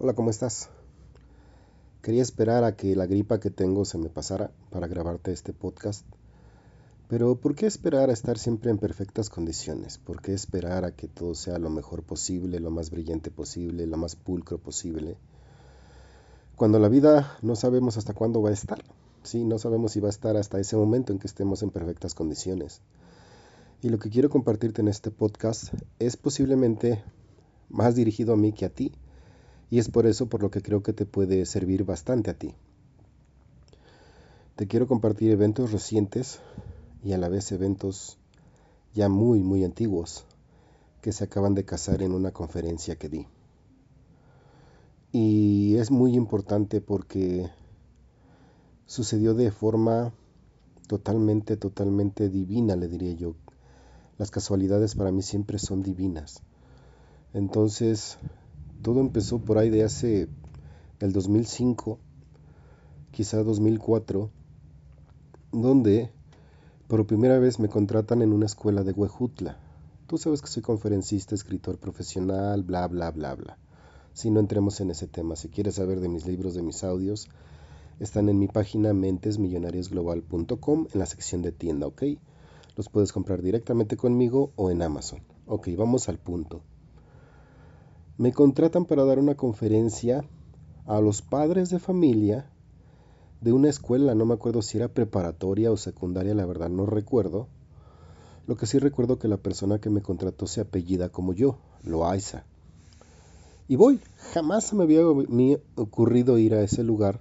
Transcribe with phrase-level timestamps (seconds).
[0.00, 0.68] Hola, ¿cómo estás?
[2.02, 6.06] Quería esperar a que la gripa que tengo se me pasara para grabarte este podcast.
[7.08, 9.98] Pero ¿por qué esperar a estar siempre en perfectas condiciones?
[9.98, 13.96] ¿Por qué esperar a que todo sea lo mejor posible, lo más brillante posible, lo
[13.96, 15.16] más pulcro posible?
[16.54, 18.84] Cuando la vida no sabemos hasta cuándo va a estar.
[19.24, 22.14] Sí, no sabemos si va a estar hasta ese momento en que estemos en perfectas
[22.14, 22.82] condiciones.
[23.82, 27.02] Y lo que quiero compartirte en este podcast es posiblemente
[27.68, 28.92] más dirigido a mí que a ti
[29.70, 32.54] y es por eso por lo que creo que te puede servir bastante a ti.
[34.56, 36.40] Te quiero compartir eventos recientes
[37.04, 38.18] y a la vez eventos
[38.94, 40.24] ya muy, muy antiguos
[41.00, 43.26] que se acaban de casar en una conferencia que di.
[45.12, 47.48] Y es muy importante porque
[48.86, 50.12] sucedió de forma
[50.88, 53.34] totalmente, totalmente divina, le diría yo.
[54.18, 56.42] Las casualidades para mí siempre son divinas.
[57.32, 58.18] Entonces,
[58.82, 60.28] todo empezó por ahí de hace
[61.00, 61.98] el 2005,
[63.10, 64.30] quizá 2004,
[65.52, 66.10] donde
[66.86, 69.58] por primera vez me contratan en una escuela de Huejutla.
[70.06, 73.58] Tú sabes que soy conferencista, escritor profesional, bla, bla, bla, bla.
[74.14, 77.28] Si no entremos en ese tema, si quieres saber de mis libros, de mis audios,
[78.00, 82.04] están en mi página mentesmillonariosglobal.com en la sección de tienda, ¿ok?
[82.76, 85.20] Los puedes comprar directamente conmigo o en Amazon.
[85.46, 86.62] Ok, vamos al punto
[88.18, 90.24] me contratan para dar una conferencia
[90.86, 92.50] a los padres de familia
[93.40, 97.46] de una escuela, no me acuerdo si era preparatoria o secundaria, la verdad no recuerdo.
[98.48, 102.44] Lo que sí recuerdo que la persona que me contrató se apellida como yo, Loaiza.
[103.68, 104.00] Y voy,
[104.32, 105.06] jamás me había
[105.76, 107.20] ocurrido ir a ese lugar,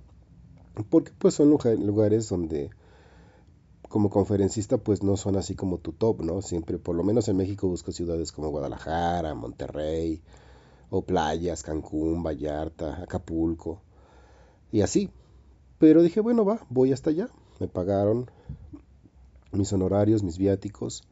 [0.90, 2.72] porque pues son lugares donde
[3.88, 6.42] como conferencista pues no son así como tu top, ¿no?
[6.42, 10.23] Siempre, por lo menos en México busco ciudades como Guadalajara, Monterrey,
[10.90, 13.82] o playas, Cancún, Vallarta, Acapulco
[14.72, 15.10] y así.
[15.80, 17.30] Pero dije, bueno, va, voy hasta allá.
[17.60, 18.30] Me pagaron
[19.52, 21.03] mis honorarios, mis viáticos.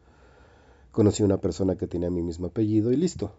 [0.92, 3.32] Conocí a una persona que tenía mi mismo apellido y listo.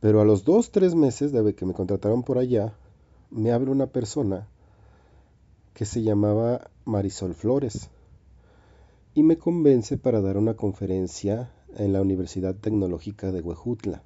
[0.00, 2.74] Pero a los dos, tres meses de que me contrataron por allá,
[3.30, 4.48] me abre una persona
[5.74, 7.88] que se llamaba Marisol Flores
[9.14, 14.02] y me convence para dar una conferencia en la Universidad Tecnológica de Huejutla.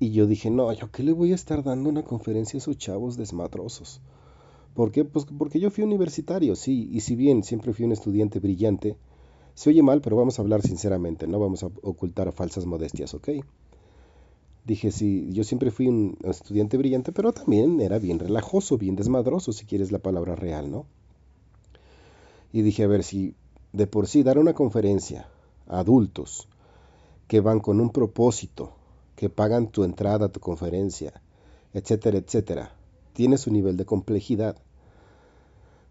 [0.00, 2.78] Y yo dije, no, ¿yo qué le voy a estar dando una conferencia a esos
[2.78, 4.00] chavos desmadrosos?
[4.74, 5.04] ¿Por qué?
[5.04, 8.96] Pues porque yo fui universitario, sí, y si bien siempre fui un estudiante brillante,
[9.54, 13.30] se oye mal, pero vamos a hablar sinceramente, no vamos a ocultar falsas modestias, ¿ok?
[14.64, 19.50] Dije, sí, yo siempre fui un estudiante brillante, pero también era bien relajoso, bien desmadroso,
[19.50, 20.86] si quieres la palabra real, ¿no?
[22.52, 23.34] Y dije, a ver, si
[23.72, 25.28] de por sí dar una conferencia
[25.66, 26.46] a adultos
[27.26, 28.77] que van con un propósito,
[29.18, 31.12] que pagan tu entrada a tu conferencia,
[31.74, 32.70] etcétera, etcétera.
[33.14, 34.54] Tiene su nivel de complejidad.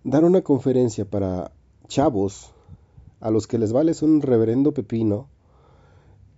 [0.05, 1.51] Dar una conferencia para
[1.89, 2.51] chavos
[3.19, 5.27] a los que les vale un reverendo pepino,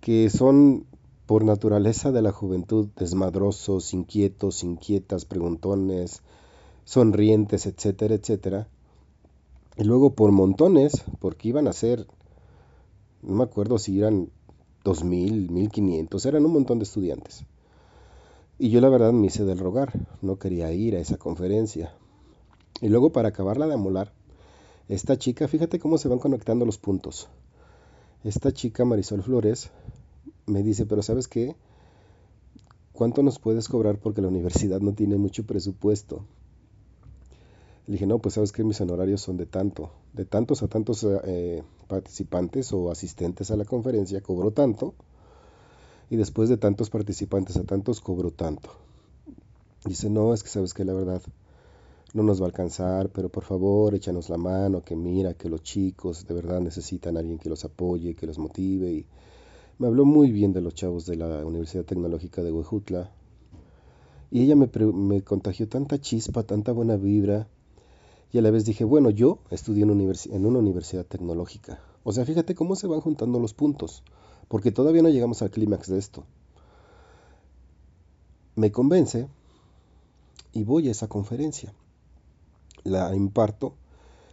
[0.00, 0.84] que son
[1.26, 6.22] por naturaleza de la juventud desmadrosos, inquietos, inquietas, preguntones,
[6.84, 8.66] sonrientes, etcétera, etcétera.
[9.76, 12.08] Y luego por montones, porque iban a ser,
[13.22, 14.30] no me acuerdo si eran
[14.84, 17.44] 2000, 1500, eran un montón de estudiantes.
[18.58, 19.92] Y yo la verdad me hice del rogar,
[20.22, 21.94] no quería ir a esa conferencia.
[22.80, 24.12] Y luego para acabarla de amolar,
[24.88, 27.28] esta chica, fíjate cómo se van conectando los puntos.
[28.24, 29.70] Esta chica Marisol Flores
[30.46, 31.56] me dice, pero ¿sabes qué?
[32.92, 36.24] ¿Cuánto nos puedes cobrar porque la universidad no tiene mucho presupuesto?
[37.86, 41.06] Le dije, no, pues sabes que mis honorarios son de tanto, de tantos a tantos
[41.24, 44.94] eh, participantes o asistentes a la conferencia, cobro tanto,
[46.08, 48.70] y después de tantos participantes a tantos, cobro tanto.
[49.84, 51.20] Dice, no, es que sabes que la verdad
[52.14, 55.62] no nos va a alcanzar, pero por favor échanos la mano, que mira, que los
[55.62, 58.90] chicos de verdad necesitan a alguien que los apoye, que los motive.
[58.92, 59.06] Y
[59.78, 63.10] me habló muy bien de los chavos de la Universidad Tecnológica de Huejutla.
[64.30, 67.48] Y ella me contagió tanta chispa, tanta buena vibra
[68.32, 71.80] y a la vez dije, bueno, yo estudié en, una universidad tecnológica.
[72.04, 74.02] O sea, fíjate cómo se van juntando los puntos,
[74.48, 76.24] porque todavía no llegamos al clímax de esto.
[78.54, 79.28] Me convence
[80.52, 81.72] y voy a esa conferencia.
[82.84, 83.74] La imparto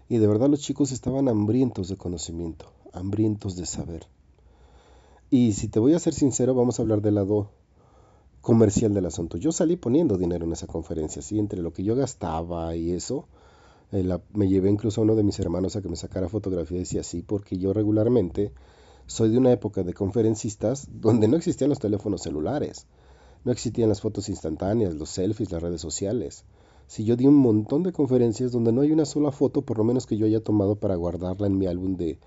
[0.09, 4.07] y de verdad los chicos estaban hambrientos de conocimiento, hambrientos de saber.
[5.29, 7.49] Y si te voy a ser sincero, vamos a hablar del lado
[8.41, 9.37] comercial del asunto.
[9.37, 11.37] Yo salí poniendo dinero en esa conferencia, ¿sí?
[11.37, 13.27] Entre lo que yo gastaba y eso,
[13.91, 16.99] eh, me llevé incluso a uno de mis hermanos a que me sacara fotografías y
[16.99, 18.51] así, porque yo regularmente
[19.05, 22.87] soy de una época de conferencistas donde no existían los teléfonos celulares.
[23.45, 26.43] No existían las fotos instantáneas, los selfies, las redes sociales.
[26.87, 29.83] Si yo di un montón de conferencias donde no hay una sola foto, por lo
[29.83, 32.19] menos que yo haya tomado para guardarla en mi álbum de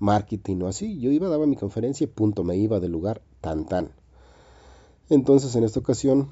[0.00, 0.98] marketing o así.
[0.98, 3.90] Yo iba, daba mi conferencia y punto, me iba del lugar tan tan.
[5.08, 6.30] Entonces en esta ocasión,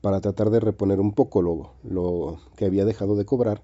[0.00, 3.62] para tratar de reponer un poco lo, lo que había dejado de cobrar,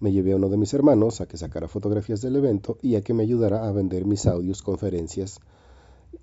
[0.00, 3.02] me llevé a uno de mis hermanos a que sacara fotografías del evento y a
[3.02, 5.40] que me ayudara a vender mis audios, conferencias,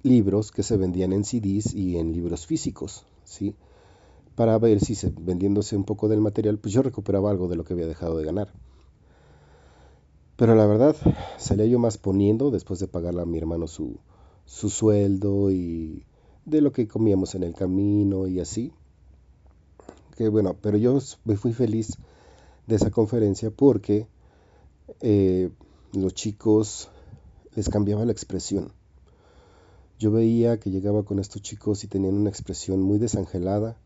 [0.04, 3.56] libros que se vendían en CDs y en libros físicos, ¿sí?
[4.36, 7.64] Para ver si se, vendiéndose un poco del material, pues yo recuperaba algo de lo
[7.64, 8.54] que había dejado de ganar.
[10.36, 10.96] Pero la verdad,
[11.38, 14.00] salía yo más poniendo después de pagarle a mi hermano su,
[14.46, 16.04] su sueldo y
[16.46, 18.72] de lo que comíamos en el camino y así.
[20.30, 21.98] Bueno, pero yo me fui feliz
[22.68, 24.08] de esa conferencia porque
[25.02, 25.50] eh,
[25.94, 26.90] los chicos
[27.56, 28.72] les cambiaba la expresión.
[30.00, 33.78] Yo veía que llegaba con estos chicos y tenían una expresión muy desangelada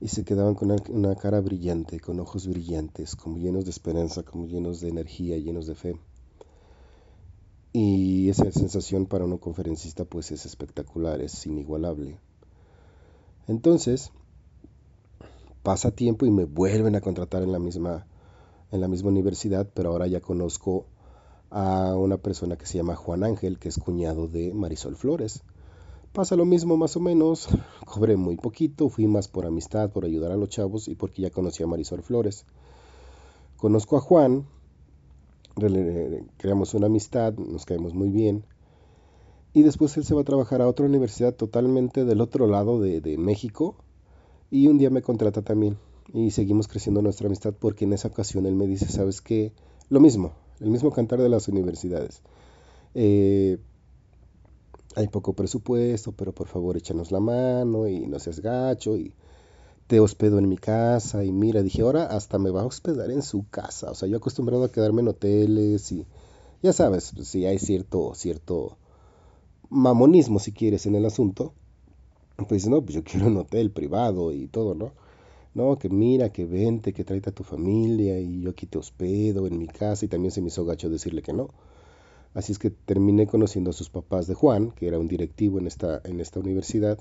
[0.00, 4.46] y se quedaban con una, cara brillante, con ojos brillantes, como llenos de esperanza, como
[4.46, 5.98] llenos de energía, llenos de fe.
[7.72, 12.18] Y esa sensación para un conferencista pues es espectacular, es inigualable.
[13.48, 14.12] Entonces,
[15.68, 18.06] pasa tiempo y me vuelven a contratar en la misma,
[18.72, 20.86] en la misma universidad, pero ahora ya conozco
[21.50, 25.42] a una persona que se llama Juan Ángel, que es cuñado de Marisol Flores.
[26.14, 27.50] Pasa lo mismo más o menos,
[27.84, 31.28] cobré muy poquito, fui más por amistad, por ayudar a los chavos y porque ya
[31.28, 32.46] conocía a Marisol Flores.
[33.58, 34.46] Conozco a Juan,
[36.38, 38.46] creamos una amistad, nos caemos muy bien.
[39.52, 43.02] Y después él se va a trabajar a otra universidad totalmente del otro lado de,
[43.02, 43.76] de México.
[44.50, 45.76] Y un día me contrata también.
[46.12, 49.52] Y seguimos creciendo nuestra amistad porque en esa ocasión él me dice, ¿sabes qué?
[49.90, 52.22] Lo mismo, el mismo cantar de las universidades.
[52.94, 53.58] Eh,
[54.96, 59.14] hay poco presupuesto, pero por favor échanos la mano y no seas gacho y
[59.86, 63.22] te hospedo en mi casa y mira, dije, ahora hasta me va a hospedar en
[63.22, 63.90] su casa.
[63.90, 66.06] O sea, yo acostumbrado a quedarme en hoteles y
[66.62, 68.76] ya sabes, si pues, hay cierto, cierto
[69.70, 71.54] mamonismo si quieres en el asunto,
[72.46, 74.92] pues no, pues yo quiero un hotel privado y todo, ¿no?
[75.54, 79.46] No, que mira, que vente, que tráete a tu familia y yo aquí te hospedo
[79.46, 81.48] en mi casa y también se me hizo gacho decirle que no.
[82.34, 85.66] Así es que terminé conociendo a sus papás de Juan, que era un directivo en
[85.66, 86.98] esta, en esta universidad.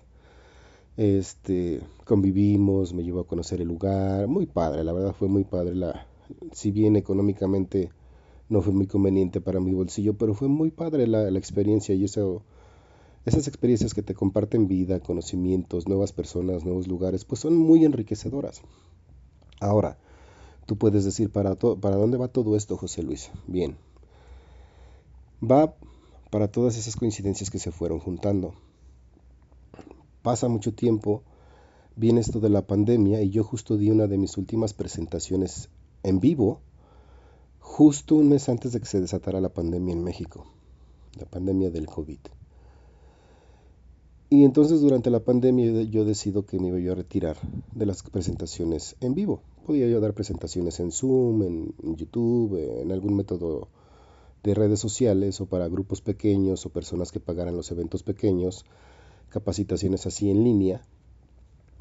[0.98, 5.76] Este, convivimos, me llevó a conocer el lugar, muy padre, la verdad fue muy padre.
[5.76, 6.08] La,
[6.54, 7.92] si bien económicamente
[8.50, 12.06] no fue muy conveniente para mi bolsillo, pero fue muy padre la, la experiencia y
[12.06, 12.42] eso
[13.28, 18.62] esas experiencias que te comparten vida, conocimientos, nuevas personas, nuevos lugares, pues son muy enriquecedoras.
[19.60, 19.98] Ahora,
[20.66, 23.30] tú puedes decir, ¿para, ¿para dónde va todo esto, José Luis?
[23.46, 23.76] Bien,
[25.44, 25.76] va
[26.32, 28.54] para todas esas coincidencias que se fueron juntando.
[30.22, 31.22] Pasa mucho tiempo,
[31.98, 35.68] viene esto de la pandemia y yo justo di una de mis últimas presentaciones
[36.04, 36.62] en vivo,
[37.60, 40.46] justo un mes antes de que se desatara la pandemia en México,
[41.20, 42.20] la pandemia del COVID.
[44.30, 47.38] Y entonces durante la pandemia yo decido que me iba a retirar
[47.74, 49.42] de las presentaciones en vivo.
[49.66, 53.70] Podía yo dar presentaciones en Zoom, en, YouTube, en algún método
[54.44, 58.66] de redes sociales o para grupos pequeños o personas que pagaran los eventos pequeños,
[59.30, 60.82] capacitaciones así en línea,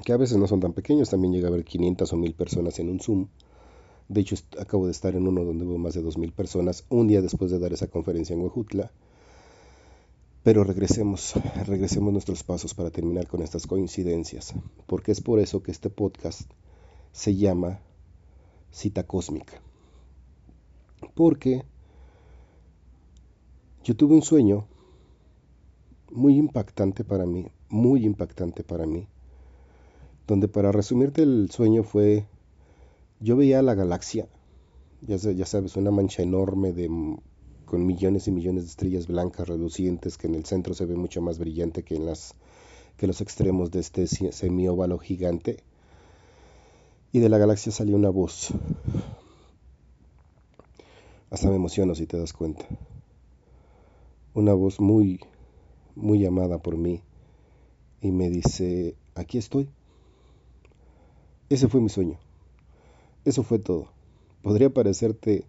[0.04, 2.78] que a veces no son tan pequeños, también llega a haber 500 o 1000 personas
[2.78, 3.26] en un Zoom.
[4.08, 7.22] De hecho, acabo de estar en uno donde hubo más de 2000 personas un día
[7.22, 8.92] después de dar esa conferencia en Huejutla
[10.46, 11.34] pero regresemos,
[11.66, 14.54] regresemos nuestros pasos para terminar con estas coincidencias,
[14.86, 16.48] porque es por eso que este podcast
[17.10, 17.80] se llama
[18.70, 19.60] Cita Cósmica.
[21.16, 21.64] Porque
[23.82, 24.68] yo tuve un sueño
[26.12, 29.08] muy impactante para mí, muy impactante para mí,
[30.28, 32.24] donde para resumirte el sueño fue,
[33.18, 34.28] yo veía la galaxia,
[35.00, 36.88] ya, ya sabes, una mancha enorme de
[37.66, 41.20] con millones y millones de estrellas blancas relucientes que en el centro se ve mucho
[41.20, 42.34] más brillante que en las
[42.96, 45.58] que los extremos de este semióvalo gigante.
[47.12, 48.50] Y de la galaxia salió una voz.
[51.30, 52.64] Hasta me emociono si te das cuenta.
[54.32, 55.20] Una voz muy,
[55.94, 57.02] muy amada por mí.
[58.00, 59.68] Y me dice, aquí estoy.
[61.48, 62.18] Ese fue mi sueño.
[63.24, 63.88] Eso fue todo.
[64.42, 65.44] Podría parecerte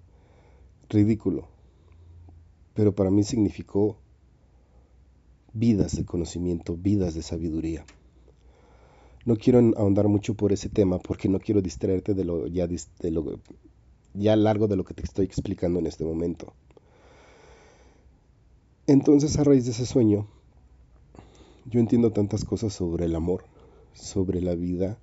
[0.89, 1.47] ridículo,
[2.77, 3.97] pero para mí significó
[5.51, 7.83] vidas de conocimiento, vidas de sabiduría.
[9.25, 13.39] No quiero ahondar mucho por ese tema porque no quiero distraerte de lo de lo
[14.13, 16.53] ya largo de lo que te estoy explicando en este momento.
[18.85, 20.27] Entonces, a raíz de ese sueño,
[21.65, 23.43] yo entiendo tantas cosas sobre el amor,
[23.93, 24.99] sobre la vida,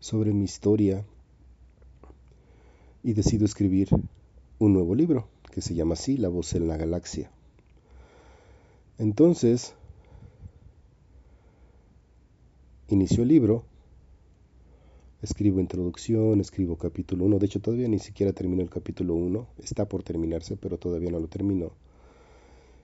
[0.00, 1.04] sobre mi historia
[3.02, 3.90] y decido escribir
[4.58, 7.30] un nuevo libro que se llama así, La voz en la galaxia.
[8.98, 9.72] Entonces,
[12.88, 13.64] inicio el libro,
[15.22, 19.88] escribo introducción, escribo capítulo 1, de hecho todavía ni siquiera termino el capítulo 1, está
[19.88, 21.72] por terminarse, pero todavía no lo termino.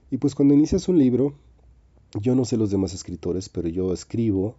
[0.09, 1.35] Y pues cuando inicias un libro,
[2.19, 4.55] yo no sé los demás escritores, pero yo escribo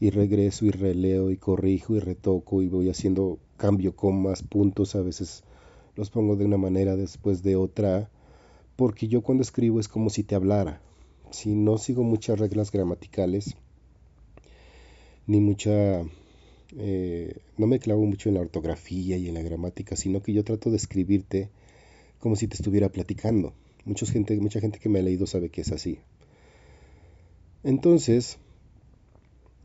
[0.00, 5.02] y regreso y releo y corrijo y retoco y voy haciendo cambio comas, puntos, a
[5.02, 5.44] veces
[5.96, 8.10] los pongo de una manera después de otra,
[8.76, 10.80] porque yo cuando escribo es como si te hablara.
[11.30, 13.56] Si no sigo muchas reglas gramaticales,
[15.26, 16.02] ni mucha...
[16.76, 20.44] Eh, no me clavo mucho en la ortografía y en la gramática, sino que yo
[20.44, 21.48] trato de escribirte
[22.18, 23.54] como si te estuviera platicando.
[23.84, 26.00] Mucha gente, mucha gente que me ha leído sabe que es así.
[27.62, 28.38] Entonces,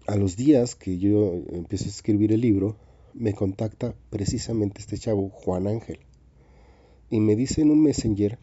[0.07, 2.77] a los días que yo empiezo a escribir el libro,
[3.13, 5.99] me contacta precisamente este chavo, Juan Ángel,
[7.11, 8.39] y me dice en un messenger,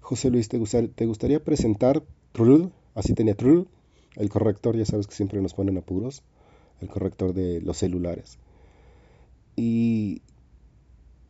[0.00, 2.04] José Luis, ¿te, gustaría presentar,
[2.94, 3.66] así tenía Trull,
[4.14, 6.22] el corrector, ya sabes que siempre nos ponen apuros,
[6.80, 8.38] el corrector de los celulares.
[9.56, 10.22] Y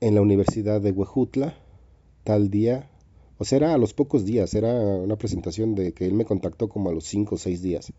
[0.00, 1.54] en la Universidad de Huejutla,
[2.24, 2.90] tal día,
[3.38, 6.68] o sea, era a los pocos días, era una presentación de que él me contactó
[6.68, 7.92] como a los 5 o 6 días.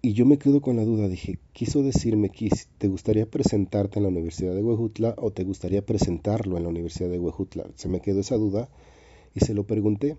[0.00, 4.04] Y yo me quedo con la duda, dije, quiso decirme que te gustaría presentarte en
[4.04, 7.66] la Universidad de Huejutla o te gustaría presentarlo en la Universidad de Huejutla.
[7.74, 8.68] Se me quedó esa duda
[9.34, 10.16] y se lo pregunté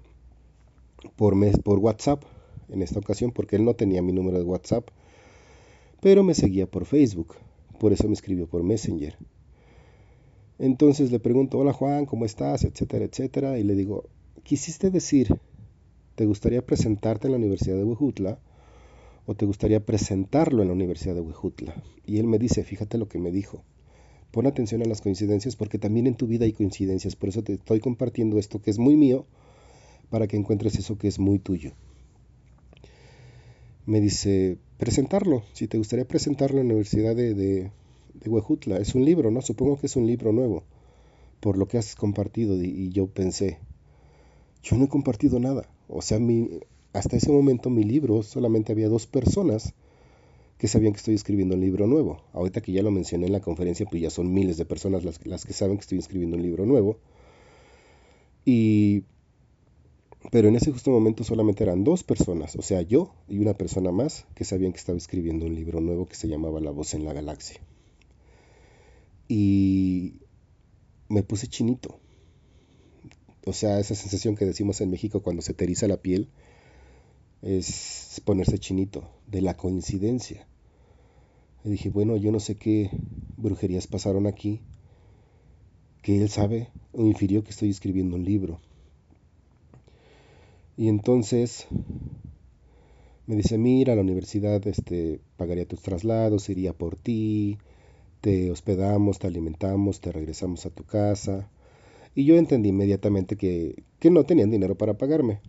[1.15, 2.24] por, mes, por WhatsApp
[2.67, 4.86] en esta ocasión porque él no tenía mi número de WhatsApp,
[6.01, 7.36] pero me seguía por Facebook,
[7.79, 9.17] por eso me escribió por Messenger.
[10.59, 12.65] Entonces le pregunto, hola Juan, ¿cómo estás?
[12.65, 14.09] etcétera, etcétera, y le digo,
[14.43, 15.39] ¿quisiste decir,
[16.15, 18.39] te gustaría presentarte en la Universidad de Huejutla
[19.29, 21.75] o te gustaría presentarlo en la Universidad de Huejutla?
[22.03, 23.63] Y él me dice, fíjate lo que me dijo,
[24.31, 27.53] pon atención a las coincidencias porque también en tu vida hay coincidencias, por eso te
[27.53, 29.27] estoy compartiendo esto que es muy mío,
[30.09, 31.74] para que encuentres eso que es muy tuyo.
[33.86, 37.69] Me dice, presentarlo, si te gustaría presentarlo en la Universidad de,
[38.13, 38.77] de Huejutla.
[38.77, 39.41] Es un libro, ¿no?
[39.41, 40.63] Supongo que es un libro nuevo,
[41.39, 42.62] por lo que has compartido.
[42.62, 43.59] Y, yo pensé,
[44.63, 45.69] yo no he compartido nada.
[45.88, 46.50] O sea, mi,
[46.93, 49.74] hasta ese momento mi libro solamente había dos personas
[50.58, 52.22] que sabían que estoy escribiendo un libro nuevo.
[52.34, 55.25] Ahorita que ya lo mencioné en la conferencia, pues ya son miles de personas las,
[55.25, 56.98] las que saben que estoy escribiendo un libro nuevo.
[58.46, 59.03] Y
[60.31, 63.91] pero en ese justo momento solamente eran dos personas, o sea, yo y una persona
[63.91, 67.05] más que sabían que estaba escribiendo un libro nuevo que se llamaba La voz en
[67.05, 67.62] la galaxia
[69.29, 70.15] y
[71.08, 72.00] me puse chinito.
[73.46, 76.27] O sea, esa sensación que decimos en México cuando se te la piel
[77.41, 80.48] es ponerse chinito, de la coincidencia.
[81.63, 82.89] Y dije, bueno, yo no sé qué
[83.38, 84.62] brujerías pasaron aquí,
[86.01, 88.60] que él sabe o infirió que estoy escribiendo un libro.
[90.77, 91.67] Y entonces
[93.27, 97.58] me dice, mira, la universidad este, pagaría tus traslados, iría por ti,
[98.22, 101.50] te hospedamos, te alimentamos, te regresamos a tu casa.
[102.15, 105.41] Y yo entendí inmediatamente que, no tenían dinero para pagarme.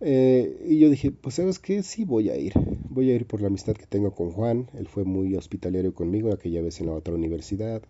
[0.00, 2.52] Eh, y yo dije, pues sabes qué, sí voy a ir.
[2.90, 4.70] Voy a ir por la amistad que tengo con Juan.
[4.74, 7.82] Él fue muy hospitalario conmigo aquella vez en la otra universidad.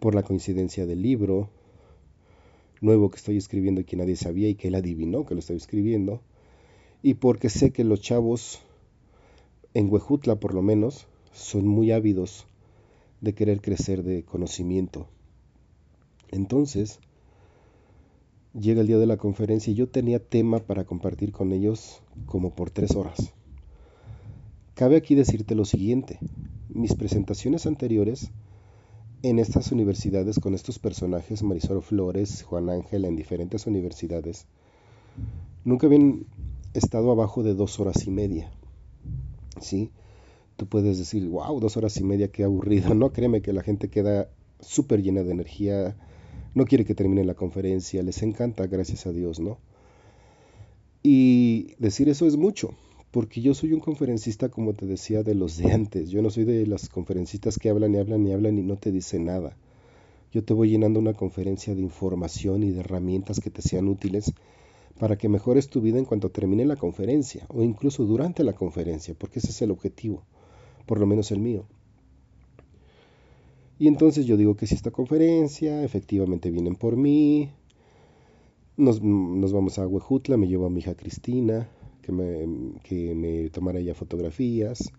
[0.00, 1.50] Por la coincidencia del libro
[2.80, 5.56] nuevo que estoy escribiendo y que nadie sabía y que él adivinó que lo estoy
[5.56, 6.20] escribiendo.
[7.02, 8.60] Y porque sé que los chavos,
[9.72, 12.46] en Huejutla por lo menos, son muy ávidos
[13.20, 15.08] de querer crecer de conocimiento.
[16.30, 16.98] Entonces,
[18.58, 22.54] llega el día de la conferencia y yo tenía tema para compartir con ellos como
[22.54, 23.32] por tres horas.
[24.74, 26.18] Cabe aquí decirte lo siguiente,
[26.68, 28.30] mis presentaciones anteriores
[29.22, 34.46] en estas universidades con estos personajes, Marisol Flores, Juan Ángel, en diferentes universidades,
[35.64, 36.26] nunca habían
[36.74, 38.50] estado abajo de dos horas y media.
[39.60, 39.90] ¿Sí?
[40.56, 42.94] tú puedes decir, wow, dos horas y media, qué aburrido.
[42.94, 44.28] No, créeme que la gente queda
[44.60, 45.96] súper llena de energía,
[46.54, 49.58] no quiere que termine la conferencia, les encanta, gracias a Dios, ¿no?
[51.02, 52.74] Y decir eso es mucho,
[53.10, 56.10] porque yo soy un conferencista, como te decía, de los de antes.
[56.10, 58.90] Yo no soy de las conferencistas que hablan y hablan y hablan y no te
[58.90, 59.56] dicen nada.
[60.32, 64.32] Yo te voy llenando una conferencia de información y de herramientas que te sean útiles
[64.98, 69.14] para que mejores tu vida en cuanto termine la conferencia o incluso durante la conferencia,
[69.16, 70.24] porque ese es el objetivo
[70.86, 71.66] por lo menos el mío.
[73.78, 77.50] Y entonces yo digo que si esta conferencia, efectivamente vienen por mí,
[78.76, 81.68] nos, vamos a Huejutla, me llevo a mi hija Cristina,
[82.02, 84.92] que me, que me tomara ella fotografías.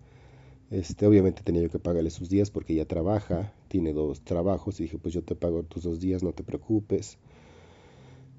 [0.71, 4.83] Este, obviamente tenía yo que pagarle sus días porque ella trabaja, tiene dos trabajos y
[4.83, 7.17] dije, pues yo te pago tus dos días, no te preocupes.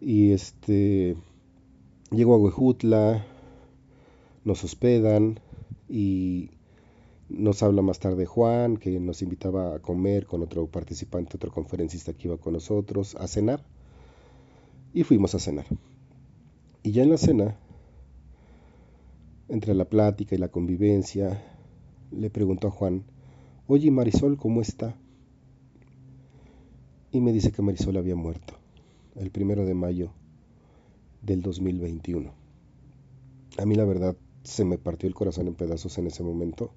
[0.01, 1.17] Y este,
[2.11, 3.25] llego a Huejutla,
[4.45, 5.41] nos hospedan
[5.89, 6.51] y
[7.29, 12.13] nos habla más tarde Juan, que nos invitaba a comer con otro participante, otro conferencista
[12.13, 13.65] que iba con nosotros, a cenar.
[14.93, 15.67] Y fuimos a cenar.
[16.83, 17.59] Y ya en la cena,
[19.49, 21.43] entre la plática y la convivencia,
[22.13, 23.05] le preguntó a Juan,
[23.67, 24.97] oye Marisol, ¿cómo está?
[27.11, 28.55] Y me dice que Marisol había muerto
[29.17, 30.11] el primero de mayo
[31.23, 32.33] del 2021.
[33.59, 36.71] A mí la verdad se me partió el corazón en pedazos en ese momento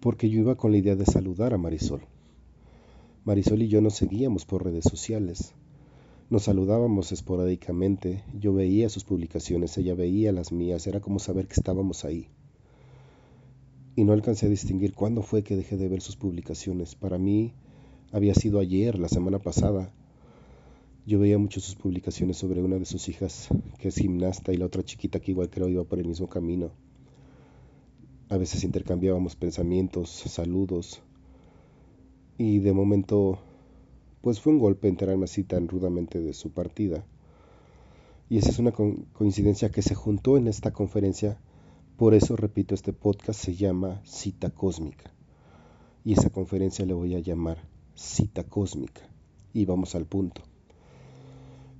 [0.00, 2.02] porque yo iba con la idea de saludar a Marisol.
[3.24, 5.54] Marisol y yo nos seguíamos por redes sociales.
[6.30, 11.54] Nos saludábamos esporádicamente, yo veía sus publicaciones, ella veía las mías, era como saber que
[11.54, 12.28] estábamos ahí
[13.98, 16.94] y no alcancé a distinguir cuándo fue que dejé de ver sus publicaciones.
[16.94, 17.52] Para mí
[18.12, 19.92] había sido ayer, la semana pasada.
[21.04, 23.48] Yo veía mucho sus publicaciones sobre una de sus hijas
[23.80, 26.70] que es gimnasta y la otra chiquita que igual creo iba por el mismo camino.
[28.30, 31.00] A veces intercambiábamos pensamientos, saludos
[32.36, 33.38] y de momento
[34.20, 37.04] pues fue un golpe enterarme así tan rudamente de su partida.
[38.28, 41.38] Y esa es una coincidencia que se juntó en esta conferencia
[41.98, 45.10] por eso, repito, este podcast se llama Cita Cósmica.
[46.04, 47.58] Y esa conferencia le voy a llamar
[47.96, 49.00] Cita Cósmica.
[49.52, 50.42] Y vamos al punto.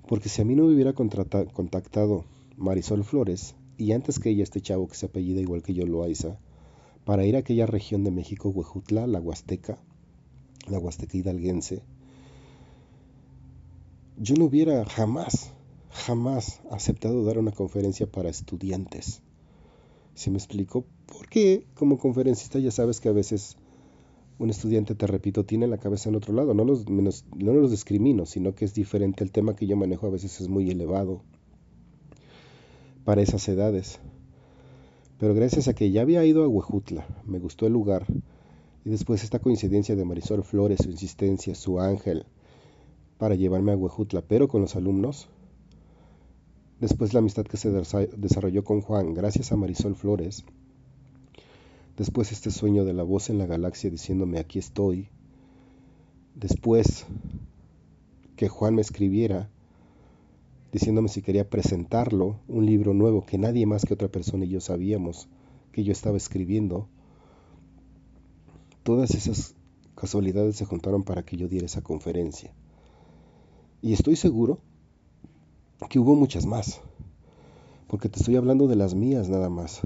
[0.09, 2.25] Porque si a mí no me hubiera contactado
[2.57, 6.39] Marisol Flores, y antes que ella este chavo que se apellida igual que yo Loaiza,
[7.05, 9.79] para ir a aquella región de México, Huejutla, la Huasteca,
[10.67, 11.83] la Huasteca hidalguense,
[14.19, 15.53] yo no hubiera jamás,
[15.91, 19.23] jamás aceptado dar una conferencia para estudiantes
[20.19, 20.85] ¿Sí me explico?
[21.07, 23.57] Porque como conferencista ya sabes que a veces
[24.41, 26.55] un estudiante, te repito, tiene la cabeza en otro lado.
[26.55, 29.23] No los, menos, no los discrimino, sino que es diferente.
[29.23, 31.23] El tema que yo manejo a veces es muy elevado
[33.09, 34.01] para esas edades.
[35.19, 38.05] Pero gracias a que ya había ido a Huejutla, me gustó el lugar,
[38.85, 42.27] y después esta coincidencia de Marisol Flores, su insistencia, su ángel,
[43.17, 45.31] para llevarme a Huejutla, pero con los alumnos,
[46.81, 50.45] Después la amistad que se desarrolló con Juan, gracias a Marisol Flores.
[51.97, 55.09] Después este sueño de la voz en la galaxia diciéndome aquí estoy.
[56.35, 57.07] Después
[58.37, 59.49] que Juan me escribiera
[60.73, 64.61] diciéndome si quería presentarlo, un libro nuevo que nadie más que otra persona y yo
[64.61, 65.29] sabíamos
[65.73, 66.89] que yo estaba escribiendo.
[68.83, 69.55] Todas esas
[69.95, 72.53] casualidades se juntaron para que yo diera esa conferencia.
[73.81, 74.59] Y estoy seguro
[75.89, 76.81] que hubo muchas más,
[77.87, 79.81] porque te estoy hablando de las mías nada más.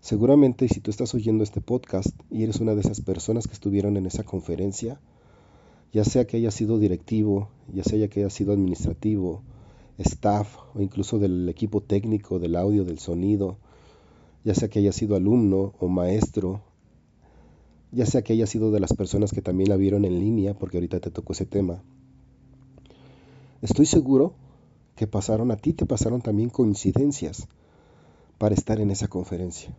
[0.00, 3.96] Seguramente si tú estás oyendo este podcast y eres una de esas personas que estuvieron
[3.96, 5.00] en esa conferencia,
[5.92, 9.42] ya sea que haya sido directivo, ya sea que haya sido administrativo,
[9.98, 13.58] staff o incluso del equipo técnico, del audio, del sonido,
[14.44, 16.62] ya sea que haya sido alumno o maestro,
[17.92, 20.78] ya sea que haya sido de las personas que también la vieron en línea, porque
[20.78, 21.82] ahorita te tocó ese tema.
[23.62, 24.34] Estoy seguro
[24.96, 27.46] que pasaron, a ti te pasaron también coincidencias
[28.38, 29.74] para estar en esa conferencia.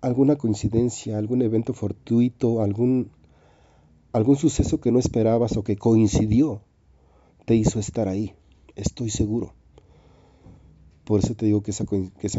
[0.00, 3.10] Alguna coincidencia, algún evento fortuito, algún,
[4.12, 6.62] algún suceso que no esperabas o que coincidió,
[7.44, 8.34] te hizo estar ahí.
[8.80, 9.54] Estoy seguro.
[11.04, 11.84] Por eso te digo que esa,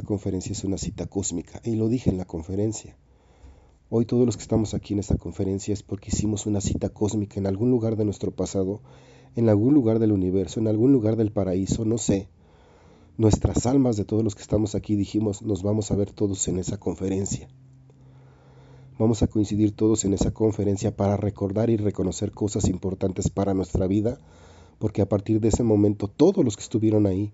[0.01, 1.61] conferencia es una cita cósmica.
[1.63, 2.97] Y lo dije en la conferencia.
[3.89, 7.39] Hoy todos los que estamos aquí en esta conferencia es porque hicimos una cita cósmica
[7.39, 8.81] en algún lugar de nuestro pasado
[9.35, 12.27] en algún lugar del universo, en algún lugar del paraíso, no sé.
[13.17, 16.59] Nuestras almas de todos los que estamos aquí dijimos, nos vamos a ver todos en
[16.59, 17.47] esa conferencia.
[18.99, 23.87] Vamos a coincidir todos en esa conferencia para recordar y reconocer cosas importantes para nuestra
[23.87, 24.19] vida,
[24.81, 27.31] porque a partir de ese momento todos los que estuvieron ahí,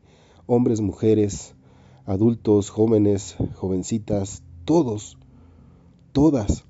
[0.47, 1.55] hombres, mujeres,
[2.05, 5.17] adultos, jóvenes, jovencitas, todos,
[6.11, 6.65] todas,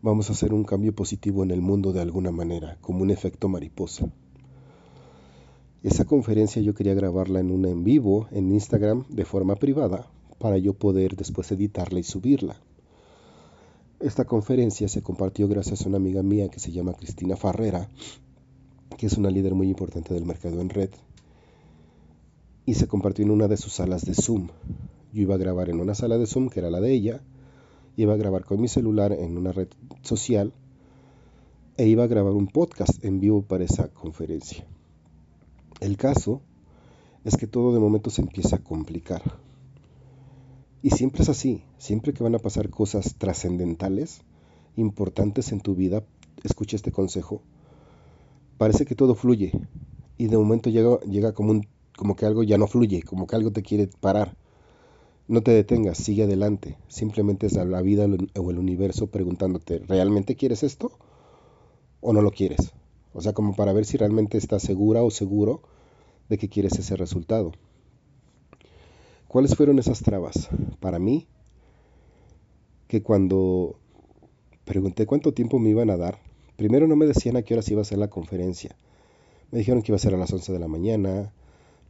[0.00, 3.46] vamos a hacer un cambio positivo en el mundo de alguna manera, como un efecto
[3.50, 4.10] mariposa.
[5.82, 10.56] Esa conferencia yo quería grabarla en un en vivo en Instagram de forma privada para
[10.56, 12.56] yo poder después editarla y subirla.
[14.00, 17.90] Esta conferencia se compartió gracias a una amiga mía que se llama Cristina Farrera,
[18.98, 20.90] que es una líder muy importante del mercado en red,
[22.66, 24.48] y se compartió en una de sus salas de Zoom.
[25.12, 27.22] Yo iba a grabar en una sala de Zoom que era la de ella,
[27.96, 29.68] iba a grabar con mi celular en una red
[30.02, 30.52] social
[31.78, 34.66] e iba a grabar un podcast en vivo para esa conferencia.
[35.80, 36.42] El caso
[37.24, 39.22] es que todo de momento se empieza a complicar.
[40.82, 44.22] Y siempre es así, siempre que van a pasar cosas trascendentales,
[44.76, 46.04] importantes en tu vida,
[46.42, 47.42] escucha este consejo,
[48.58, 49.52] parece que todo fluye
[50.18, 51.66] y de momento llega, llega como, un,
[51.96, 54.36] como que algo ya no fluye, como que algo te quiere parar.
[55.28, 56.76] No te detengas, sigue adelante.
[56.88, 58.06] Simplemente es la vida
[58.38, 60.90] o el universo preguntándote, ¿realmente quieres esto
[62.00, 62.72] o no lo quieres?
[63.14, 65.62] O sea, como para ver si realmente estás segura o seguro
[66.28, 67.52] de que quieres ese resultado.
[69.28, 70.48] ¿Cuáles fueron esas trabas?
[70.80, 71.26] Para mí,
[72.86, 73.76] que cuando
[74.64, 76.18] pregunté cuánto tiempo me iban a dar,
[76.58, 78.74] primero no me decían a qué horas iba a ser la conferencia.
[79.52, 81.32] Me dijeron que iba a ser a las 11 de la mañana,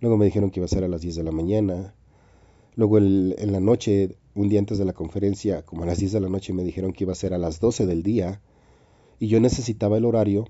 [0.02, 1.94] luego me dijeron que iba a ser a las 10 de la mañana,
[2.76, 6.20] luego en la noche, un día antes de la conferencia, como a las 10 de
[6.20, 8.42] la noche, me dijeron que iba a ser a las 12 del día,
[9.18, 10.44] y yo necesitaba el horario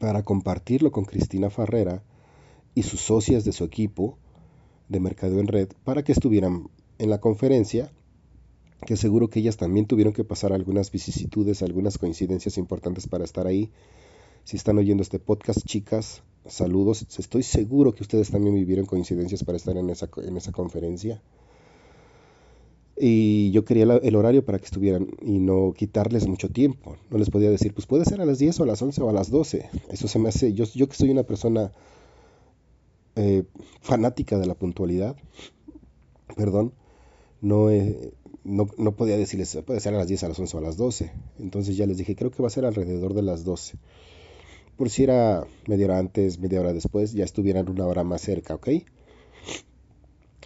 [0.00, 2.04] para compartirlo con Cristina Farrera
[2.76, 4.18] y sus socias de su equipo
[4.88, 7.90] de Mercado en Red para que estuvieran en la conferencia,
[8.84, 13.46] que seguro que ellas también tuvieron que pasar algunas vicisitudes, algunas coincidencias importantes para estar
[13.46, 13.70] ahí.
[14.44, 17.06] Si están oyendo este podcast, chicas, saludos.
[17.18, 21.22] Estoy seguro que ustedes también vivieron coincidencias para estar en esa, en esa conferencia.
[22.98, 26.96] Y yo quería el horario para que estuvieran y no quitarles mucho tiempo.
[27.10, 29.10] No les podía decir, pues puede ser a las 10 o a las 11 o
[29.10, 29.68] a las 12.
[29.90, 31.72] Eso se me hace, yo, yo que soy una persona
[33.16, 33.44] eh,
[33.80, 35.16] fanática de la puntualidad,
[36.36, 36.72] perdón,
[37.40, 37.70] no,
[38.46, 40.76] no, no, podía decirles, puede ser a las 10, a las 11 o a las
[40.76, 41.12] 12.
[41.40, 43.76] Entonces ya les dije, creo que va a ser alrededor de las 12.
[44.76, 48.54] Por si era media hora antes, media hora después, ya estuvieran una hora más cerca,
[48.54, 48.68] ¿ok?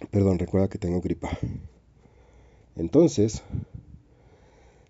[0.09, 1.29] Perdón, recuerda que tengo gripa.
[2.75, 3.43] Entonces,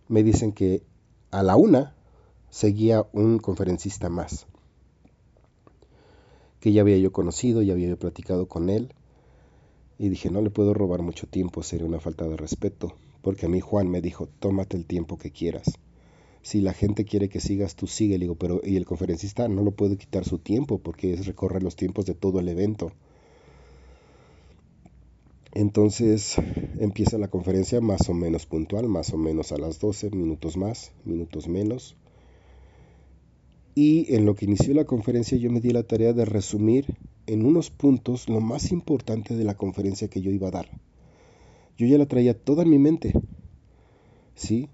[0.08, 0.84] me dicen que
[1.32, 1.96] a la una
[2.50, 4.48] seguía un conferencista más,
[6.62, 8.94] que ya había yo conocido, ya había yo platicado con él,
[10.02, 13.50] y dije, no le puedo robar mucho tiempo, sería una falta de respeto, porque a
[13.50, 15.78] mí Juan me dijo, tómate el tiempo que quieras.
[16.42, 19.62] Si la gente quiere que sigas, tú sigue, le digo, pero y el conferencista no
[19.62, 22.92] lo puede quitar su tiempo, porque es recorrer los tiempos de todo el evento.
[25.54, 26.36] Entonces
[26.80, 30.94] empieza la conferencia más o menos puntual, más o menos a las 12, minutos más,
[31.06, 31.96] minutos menos.
[33.76, 36.88] Y en lo que inició la conferencia yo me di la tarea de resumir
[37.34, 40.70] en unos puntos lo más importante de la conferencia que yo iba a dar.
[41.78, 43.14] Yo ya la traía toda en mi mente,
[44.36, 44.68] ¿sí?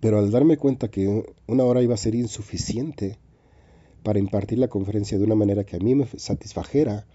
[0.00, 3.18] Pero al darme cuenta que una hora iba a ser insuficiente
[4.02, 7.06] para impartir la conferencia de una manera que a mí me satisfajera,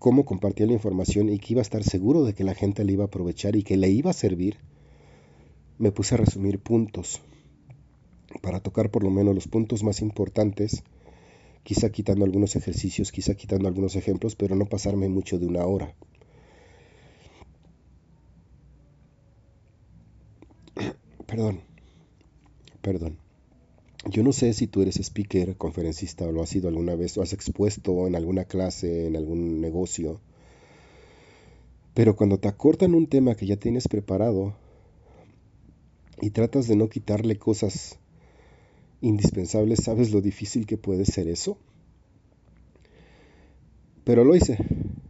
[0.00, 2.94] cómo compartía la información y que iba a estar seguro de que la gente le
[2.94, 4.56] iba a aprovechar y que le iba a servir,
[5.78, 7.20] me puse a resumir puntos
[8.42, 10.82] para tocar por lo menos los puntos más importantes,
[11.66, 15.96] quizá quitando algunos ejercicios, quizá quitando algunos ejemplos, pero no pasarme mucho de una hora.
[21.26, 21.62] Perdón,
[22.82, 23.18] perdón.
[24.08, 27.22] Yo no sé si tú eres speaker, conferencista o lo has sido alguna vez o
[27.22, 30.20] has expuesto en alguna clase, en algún negocio.
[31.94, 34.54] Pero cuando te acortan un tema que ya tienes preparado
[36.20, 37.98] y tratas de no quitarle cosas
[39.00, 41.58] indispensables, ¿sabes lo difícil que puede ser eso?
[44.04, 44.58] Pero lo hice.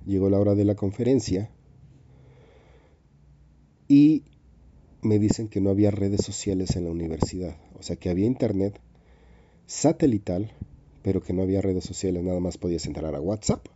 [0.07, 1.51] Llegó la hora de la conferencia
[3.88, 4.25] y
[5.03, 7.57] me dicen que no había redes sociales en la universidad.
[7.79, 8.81] O sea que había internet,
[9.66, 10.53] satelital,
[11.03, 13.66] pero que no había redes sociales, nada más podías entrar a WhatsApp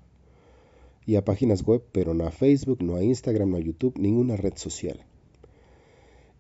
[1.07, 4.37] y a páginas web, pero no a Facebook, no a Instagram, no a YouTube, ninguna
[4.37, 5.05] red social.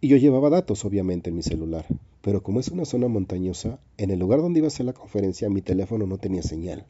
[0.00, 1.86] Y yo llevaba datos, obviamente, en mi celular,
[2.22, 5.50] pero como es una zona montañosa, en el lugar donde iba a ser la conferencia,
[5.50, 6.86] mi teléfono no tenía señal.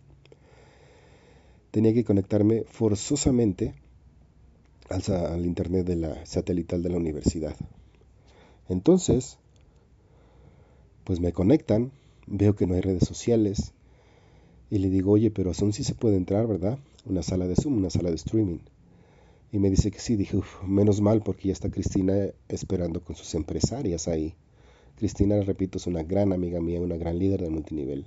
[1.70, 3.74] Tenía que conectarme forzosamente
[4.88, 7.56] al, al internet de la satelital de la universidad.
[8.68, 9.38] Entonces,
[11.04, 11.90] pues me conectan
[12.30, 13.72] veo que no hay redes sociales
[14.70, 16.78] y le digo, oye, pero aún sí se puede entrar, ¿verdad?
[17.04, 18.58] Una sala de Zoom, una sala de streaming.
[19.52, 22.14] Y me dice que sí, dije, menos mal porque ya está Cristina
[22.48, 24.34] esperando con sus empresarias ahí.
[24.96, 28.06] Cristina, repito, es una gran amiga mía, una gran líder de multinivel.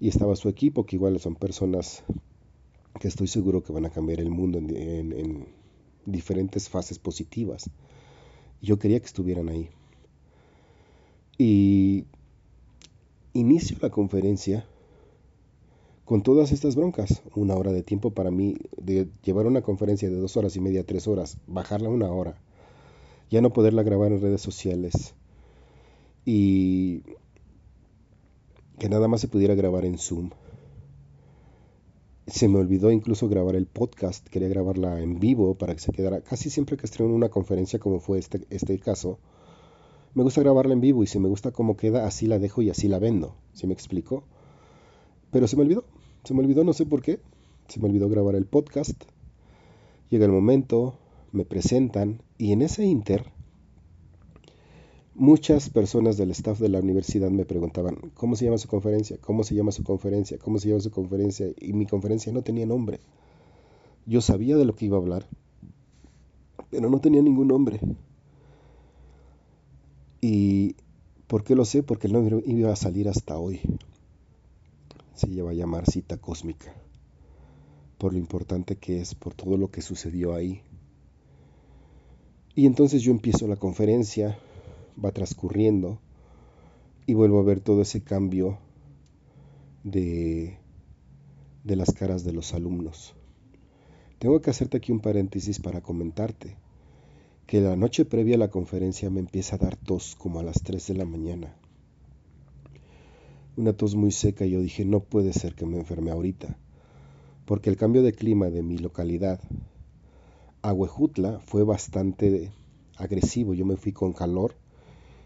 [0.00, 2.04] Y estaba su equipo, que igual son personas
[3.00, 5.46] que estoy seguro que van a cambiar el mundo en, en
[6.04, 7.70] diferentes fases positivas.
[8.60, 9.70] Yo quería que estuvieran ahí.
[11.38, 12.04] Y
[13.32, 14.66] inicio la conferencia
[16.08, 17.22] con todas estas broncas.
[17.34, 20.82] Una hora de tiempo para mí, de llevar una conferencia de dos horas y media,
[20.82, 22.40] tres horas, bajarla una hora,
[23.30, 25.14] ya no poderla grabar en redes sociales
[26.24, 27.02] y
[28.78, 30.30] que nada más se pudiera grabar en Zoom.
[32.26, 36.22] se me olvidó incluso grabar el podcast, quería grabarla en vivo para que se quedara.
[36.22, 39.18] Casi siempre que estreno una conferencia como fue este, este caso,
[40.14, 42.70] me gusta grabarla en vivo y si me gusta cómo queda, así la dejo y
[42.70, 43.34] así la vendo.
[43.52, 44.24] ¿Sí me explico?
[45.30, 45.84] Pero se me olvidó,
[46.24, 47.20] se me olvidó, no sé por qué.
[47.68, 49.02] Se me olvidó grabar el podcast.
[50.10, 50.94] Llega el momento,
[51.32, 53.24] me presentan y en ese inter
[55.18, 59.18] muchas personas del staff de la universidad me preguntaban, ¿cómo se llama su conferencia?
[59.20, 60.38] ¿Cómo se llama su conferencia?
[60.38, 61.48] ¿Cómo se llama su conferencia?
[61.60, 63.00] Y mi conferencia no tenía nombre.
[64.06, 65.26] Yo sabía de lo que iba a hablar,
[66.70, 67.80] pero no tenía ningún nombre.
[70.20, 70.76] ¿Y
[71.26, 71.82] por qué lo sé?
[71.82, 73.60] Porque el nombre iba a salir hasta hoy.
[75.18, 76.72] Se lleva a llamar cita cósmica,
[77.98, 80.62] por lo importante que es, por todo lo que sucedió ahí.
[82.54, 84.38] Y entonces yo empiezo la conferencia,
[85.04, 85.98] va transcurriendo
[87.04, 88.58] y vuelvo a ver todo ese cambio
[89.82, 90.56] de,
[91.64, 93.16] de las caras de los alumnos.
[94.20, 96.56] Tengo que hacerte aquí un paréntesis para comentarte
[97.48, 100.62] que la noche previa a la conferencia me empieza a dar tos como a las
[100.62, 101.57] 3 de la mañana.
[103.58, 106.56] Una tos muy seca y yo dije, no puede ser que me enferme ahorita,
[107.44, 109.40] porque el cambio de clima de mi localidad
[110.62, 112.52] a Huejutla fue bastante
[112.96, 113.54] agresivo.
[113.54, 114.54] Yo me fui con calor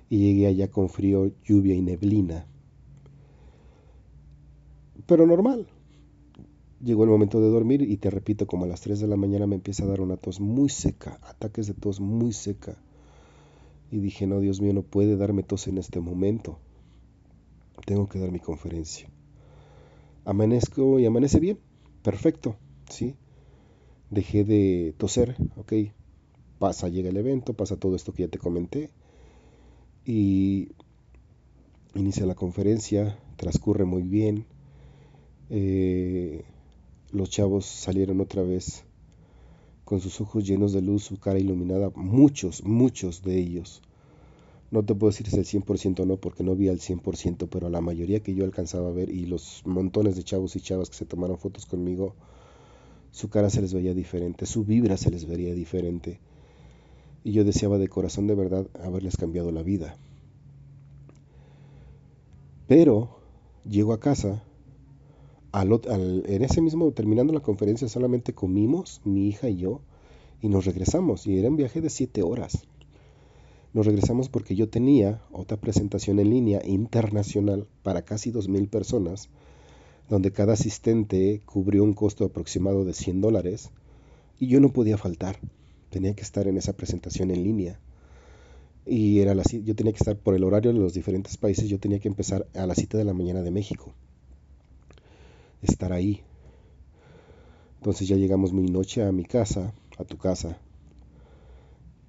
[0.09, 2.47] y llegué allá con frío, lluvia y neblina.
[5.05, 5.67] Pero normal.
[6.83, 9.47] Llegó el momento de dormir y te repito, como a las 3 de la mañana
[9.47, 12.79] me empieza a dar una tos muy seca, ataques de tos muy seca.
[13.91, 16.59] Y dije, no, Dios mío, no puede darme tos en este momento.
[17.85, 19.09] Tengo que dar mi conferencia.
[20.25, 21.59] Amanezco y amanece bien.
[22.03, 22.57] Perfecto,
[22.89, 23.17] ¿sí?
[24.11, 25.73] Dejé de toser, ok.
[26.59, 28.91] Pasa, llega el evento, pasa todo esto que ya te comenté
[30.05, 30.69] y
[31.95, 34.47] inicia la conferencia, transcurre muy bien.
[35.51, 36.45] Eh,
[37.11, 38.85] los chavos salieron otra vez
[39.85, 43.83] con sus ojos llenos de luz, su cara iluminada, muchos, muchos de ellos.
[44.73, 47.67] No te puedo decir si es el 100% no, porque no vi al 100%, pero
[47.67, 50.89] a la mayoría que yo alcanzaba a ver y los montones de chavos y chavas
[50.89, 52.15] que se tomaron fotos conmigo,
[53.11, 56.21] su cara se les veía diferente, su vibra se les veía diferente
[57.23, 59.95] y yo deseaba de corazón de verdad haberles cambiado la vida.
[62.67, 63.19] Pero
[63.69, 64.43] llego a casa,
[65.53, 69.83] en ese mismo, terminando la conferencia, solamente comimos, mi hija y yo,
[70.41, 72.67] y nos regresamos, y era un viaje de siete horas.
[73.75, 79.29] Nos regresamos porque yo tenía otra presentación en línea internacional para casi dos mil personas,
[80.09, 83.71] donde cada asistente cubrió un costo aproximado de 100 dólares,
[84.39, 85.39] y yo no podía faltar
[85.93, 87.79] tenía que estar en esa presentación en línea.
[88.85, 91.79] Y era la, yo tenía que estar por el horario de los diferentes países, yo
[91.79, 93.93] tenía que empezar a las 7 de la mañana de México.
[95.61, 96.23] Estar ahí.
[97.77, 100.59] Entonces ya llegamos muy noche a mi casa, a tu casa.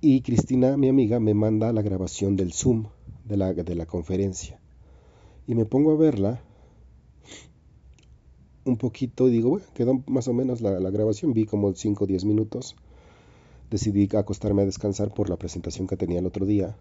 [0.05, 2.87] Y Cristina, mi amiga, me manda la grabación del Zoom
[3.23, 4.59] de la, de la conferencia.
[5.47, 6.41] Y me pongo a verla
[8.65, 12.03] un poquito y digo, bueno, quedó más o menos la, la grabación, vi como 5
[12.03, 12.75] o 10 minutos
[13.71, 16.75] decidí acostarme a descansar por la presentación que tenía el otro día.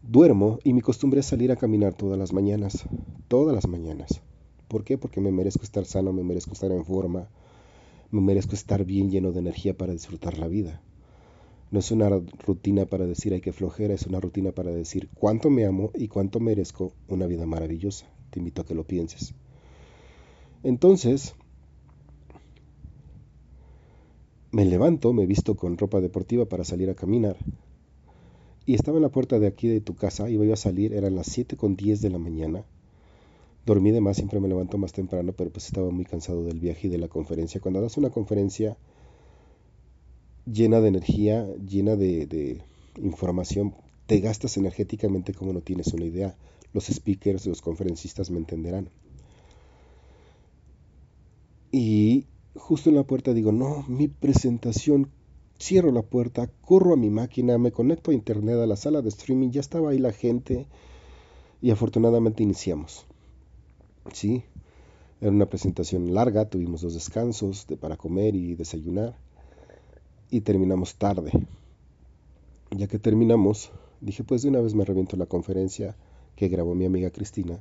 [0.00, 2.86] Duermo y mi costumbre es salir a caminar todas las mañanas,
[3.28, 4.22] todas las mañanas.
[4.66, 4.96] ¿Por qué?
[4.96, 7.28] Porque me merezco estar sano, me merezco estar en forma,
[8.10, 10.80] me merezco estar bien lleno de energía para disfrutar la vida.
[11.70, 15.50] No es una rutina para decir hay que flojera, es una rutina para decir cuánto
[15.50, 18.06] me amo y cuánto merezco una vida maravillosa.
[18.30, 19.34] Te invito a que lo pienses.
[20.62, 21.34] Entonces,
[24.50, 27.36] me levanto, me visto con ropa deportiva para salir a caminar.
[28.64, 31.26] Y estaba en la puerta de aquí de tu casa, iba a salir, eran las
[31.28, 32.64] 7 con 10 de la mañana.
[33.66, 36.86] Dormí de más, siempre me levanto más temprano, pero pues estaba muy cansado del viaje
[36.86, 37.60] y de la conferencia.
[37.60, 38.78] Cuando das una conferencia
[40.52, 42.62] llena de energía, llena de,
[42.96, 43.74] información,
[44.06, 46.36] te gastas energéticamente como no tienes una idea.
[46.72, 48.90] Los speakers, los conferencistas me entenderán.
[51.70, 55.10] Y justo en la puerta digo, no, mi presentación,
[55.60, 59.10] cierro la puerta, corro a mi máquina, me conecto a internet, a la sala de
[59.10, 60.66] streaming, ya estaba ahí la gente
[61.60, 63.06] y afortunadamente iniciamos.
[64.12, 64.44] Sí,
[65.20, 69.16] era una presentación larga, tuvimos dos descansos de, para comer y desayunar
[70.30, 71.32] y terminamos tarde.
[72.70, 75.96] Ya que terminamos, dije pues de una vez me reviento la conferencia
[76.36, 77.60] que grabó mi amiga Cristina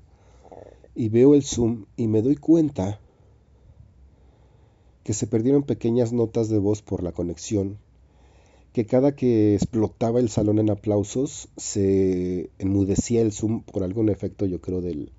[0.98, 3.00] y veo el Zoom y me doy cuenta
[5.04, 7.78] que se perdieron pequeñas notas de voz por la conexión,
[8.74, 14.46] que cada que explotaba el salón en aplausos se enmudecía el zoom por algún efecto,
[14.46, 15.12] yo creo, del,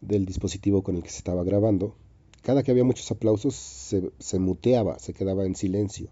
[0.00, 1.94] del dispositivo con el que se estaba grabando,
[2.42, 6.08] cada que había muchos aplausos se, se muteaba, se quedaba en silencio.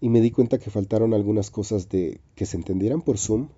[0.00, 3.48] Y me di cuenta que faltaron algunas cosas de que se entendieran por Zoom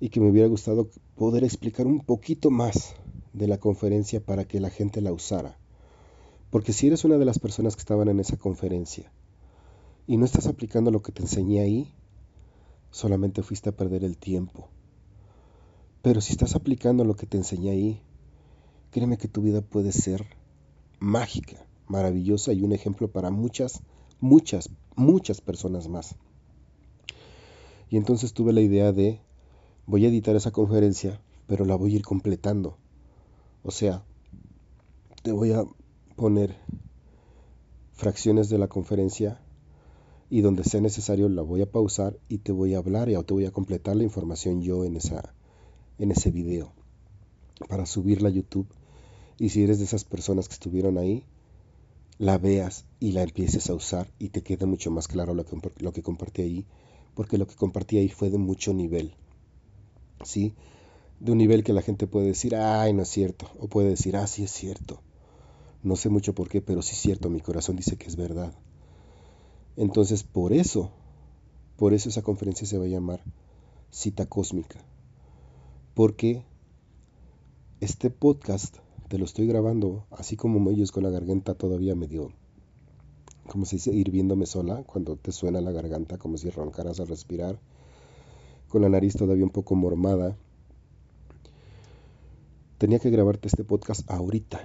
[0.00, 2.94] y que me hubiera gustado poder explicar un poquito más
[3.32, 5.58] de la conferencia para que la gente la usara.
[6.50, 9.12] Porque si eres una de las personas que estaban en esa conferencia
[10.06, 11.94] y no estás aplicando lo que te enseñé ahí,
[12.90, 14.68] solamente fuiste a perder el tiempo.
[16.02, 18.02] Pero si estás aplicando lo que te enseñé ahí,
[18.90, 20.26] créeme que tu vida puede ser
[20.98, 23.82] mágica, maravillosa y un ejemplo para muchas,
[24.22, 26.14] muchas, muchas personas más.
[27.90, 29.20] Y entonces tuve la idea de,
[29.84, 32.78] voy a editar esa conferencia, pero la voy a ir completando.
[33.64, 34.04] O sea,
[35.22, 35.64] te voy a
[36.16, 36.56] poner
[37.92, 39.40] fracciones de la conferencia
[40.30, 43.34] y donde sea necesario la voy a pausar y te voy a hablar y te
[43.34, 45.34] voy a completar la información yo en, esa,
[45.98, 46.72] en ese video
[47.68, 48.68] para subirla a YouTube.
[49.38, 51.26] Y si eres de esas personas que estuvieron ahí,
[52.22, 55.56] la veas y la empieces a usar y te quede mucho más claro lo que,
[55.80, 56.66] lo que compartí ahí,
[57.16, 59.16] porque lo que compartí ahí fue de mucho nivel.
[60.22, 60.54] ¿Sí?
[61.18, 64.14] De un nivel que la gente puede decir, ay, no es cierto, o puede decir,
[64.16, 65.00] ah, sí es cierto.
[65.82, 68.54] No sé mucho por qué, pero sí es cierto, mi corazón dice que es verdad.
[69.76, 70.92] Entonces, por eso,
[71.76, 73.24] por eso esa conferencia se va a llamar
[73.90, 74.78] Cita Cósmica.
[75.94, 76.44] Porque
[77.80, 78.76] este podcast
[79.12, 82.32] te lo estoy grabando, así como ellos con la garganta todavía medio,
[83.46, 87.60] como se dice, hirviéndome sola, cuando te suena la garganta como si roncaras al respirar,
[88.68, 90.34] con la nariz todavía un poco mormada.
[92.78, 94.62] Tenía que grabarte este podcast ahorita,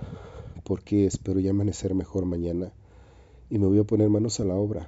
[0.64, 2.72] porque espero ya amanecer mejor mañana
[3.50, 4.88] y me voy a poner manos a la obra,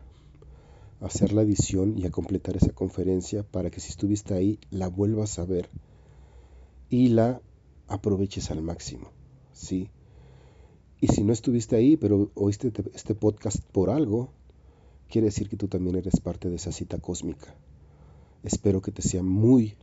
[1.02, 4.88] a hacer la edición y a completar esa conferencia para que si estuviste ahí la
[4.88, 5.70] vuelvas a ver
[6.90, 7.42] y la
[7.90, 9.12] aproveches al máximo,
[9.60, 9.90] ¿sí?
[11.02, 14.32] Y si no estuviste ahí, pero oíste este podcast por algo,
[15.08, 17.56] quiere decir que tú también eres parte de esa cita cósmica.
[18.44, 19.76] Espero que te sea muy,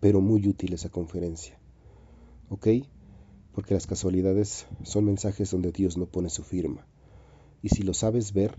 [0.00, 1.58] pero muy útil esa conferencia.
[2.48, 2.68] ¿Ok?
[3.52, 6.86] porque las casualidades son mensajes donde Dios no pone su firma.
[7.62, 8.54] Y si lo sabes ver,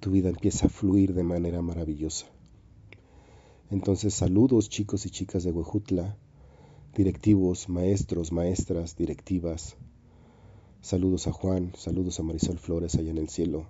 [0.00, 2.26] tu vida empieza a fluir de manera maravillosa.
[3.70, 6.16] Entonces saludos chicos y chicas de Huejutla,
[6.94, 9.76] directivos, maestros, maestras, directivas.
[10.80, 13.66] Saludos a Juan, saludos a Marisol Flores allá en el cielo.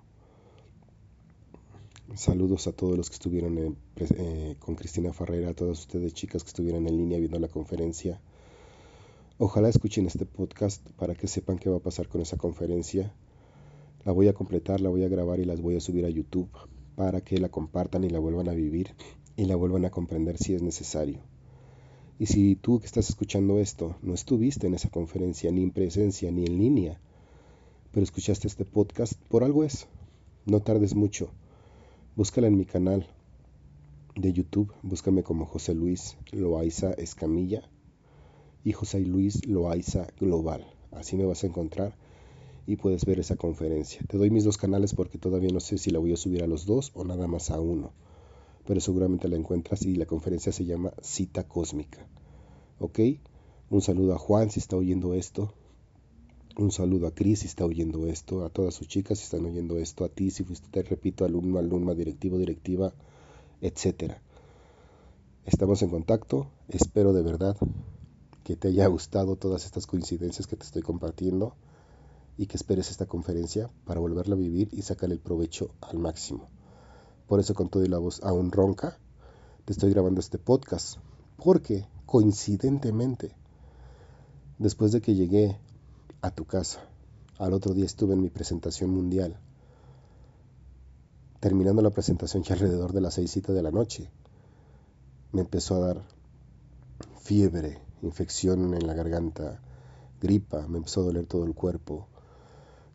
[2.15, 6.49] Saludos a todos los que estuvieron eh, con Cristina Ferreira, a todas ustedes chicas que
[6.49, 8.21] estuvieron en línea viendo la conferencia.
[9.39, 13.15] Ojalá escuchen este podcast para que sepan qué va a pasar con esa conferencia.
[14.05, 16.51] La voy a completar, la voy a grabar y las voy a subir a YouTube
[16.97, 18.95] para que la compartan y la vuelvan a vivir
[19.37, 21.30] y la vuelvan a comprender si es necesario.
[22.21, 26.31] Y si tú que estás escuchando esto no estuviste en esa conferencia ni en presencia
[26.31, 27.01] ni en línea,
[27.93, 29.87] pero escuchaste este podcast, por algo es.
[30.45, 31.31] No tardes mucho.
[32.17, 33.07] Búscala en mi canal
[34.17, 37.63] de YouTube, búscame como José Luis Loaiza Escamilla
[38.65, 40.67] y José Luis Loaiza Global.
[40.91, 41.97] Así me vas a encontrar
[42.67, 44.03] y puedes ver esa conferencia.
[44.07, 46.47] Te doy mis dos canales porque todavía no sé si la voy a subir a
[46.47, 47.95] los dos o nada más a uno.
[48.71, 52.07] Pero seguramente la encuentras y la conferencia se llama Cita Cósmica.
[52.79, 53.01] ¿Ok?
[53.69, 55.53] Un saludo a Juan si está oyendo esto.
[56.57, 58.45] Un saludo a Cris si está oyendo esto.
[58.45, 60.05] A todas sus chicas si están oyendo esto.
[60.05, 62.93] A ti si fuiste, te repito, alumno, alumna, directivo, directiva,
[63.61, 64.23] etcétera.
[65.47, 66.47] Estamos en contacto.
[66.69, 67.57] Espero de verdad
[68.45, 71.57] que te haya gustado todas estas coincidencias que te estoy compartiendo
[72.39, 76.60] y que esperes esta conferencia para volverla a vivir y sacar el provecho al máximo.
[77.31, 78.99] Por eso con todo y la voz aún ronca,
[79.65, 80.97] te estoy grabando este podcast,
[81.37, 83.37] porque coincidentemente,
[84.59, 85.57] después de que llegué
[86.23, 86.81] a tu casa,
[87.39, 89.39] al otro día estuve en mi presentación mundial,
[91.39, 94.11] terminando la presentación ya alrededor de las seis de la noche,
[95.31, 96.03] me empezó a dar
[97.21, 99.63] fiebre, infección en la garganta,
[100.21, 102.09] gripa, me empezó a doler todo el cuerpo.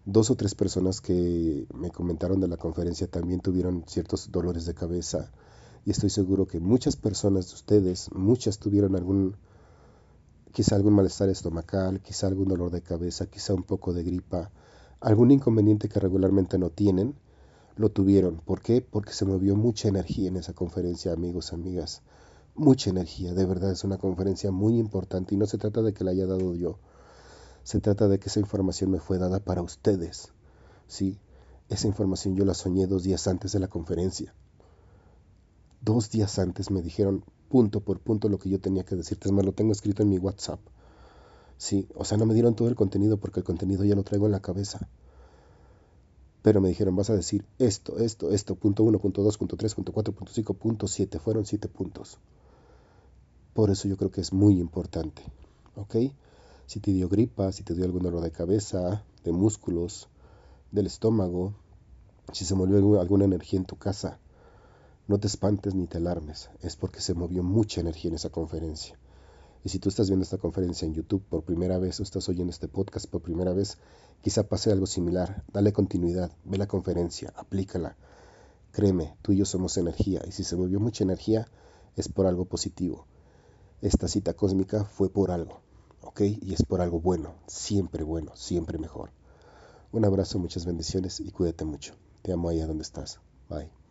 [0.05, 4.73] Dos o tres personas que me comentaron de la conferencia también tuvieron ciertos dolores de
[4.73, 5.31] cabeza
[5.83, 9.35] y estoy seguro que muchas personas de ustedes, muchas tuvieron algún,
[10.51, 14.51] quizá algún malestar estomacal, quizá algún dolor de cabeza, quizá un poco de gripa,
[14.99, 17.15] algún inconveniente que regularmente no tienen,
[17.75, 18.41] lo tuvieron.
[18.45, 18.81] ¿Por qué?
[18.81, 22.03] Porque se movió mucha energía en esa conferencia, amigos, amigas
[22.55, 26.03] mucha energía, de verdad es una conferencia muy importante y no se trata de que
[26.03, 26.79] la haya dado yo,
[27.66, 30.32] se trata de que esa información me fue dada para ustedes,
[30.88, 31.18] ¿sí?
[31.68, 34.36] Esa información yo la soñé dos días antes de la conferencia.
[35.82, 39.32] Dos días antes me dijeron punto por punto lo que yo tenía que decirte, es
[39.32, 40.59] más, lo tengo escrito en mi WhatsApp.
[41.57, 44.28] Sí, o sea, no me dieron todo el contenido porque el contenido ya lo traigo
[44.28, 44.88] en la cabeza.
[46.43, 49.74] Pero me dijeron, vas a decir esto, esto, esto, punto 1, punto 2, punto 3,
[49.74, 51.18] punto 4, punto 5, punto 7.
[51.18, 52.20] Fueron 7 puntos.
[53.55, 55.24] Por eso yo creo que es muy importante.
[55.76, 55.95] ¿Ok?
[56.68, 60.09] Si te dio gripa, si te dio algún dolor de cabeza, de músculos,
[60.72, 61.53] del estómago,
[62.34, 64.20] si se movió alguna energía en tu casa,
[65.07, 66.49] no te espantes ni te alarmes.
[66.61, 68.97] Es porque se movió mucha energía en esa conferencia.
[69.63, 72.51] Y si tú estás viendo esta conferencia en YouTube por primera vez o estás oyendo
[72.51, 73.78] este podcast por primera vez,
[74.22, 75.43] quizá pase algo similar.
[75.51, 77.95] Dale continuidad, ve la conferencia, aplícala.
[78.72, 81.47] Créeme, tú y yo somos energía y si se movió mucha energía
[81.95, 83.07] es por algo positivo.
[83.82, 85.61] Esta cita cósmica fue por algo,
[86.05, 86.21] ¿ok?
[86.21, 89.11] Y es por algo bueno, siempre bueno, siempre mejor.
[89.91, 91.95] Un abrazo, muchas bendiciones y cuídate mucho.
[92.21, 93.19] Te amo allá donde estás.
[93.49, 93.84] Bye.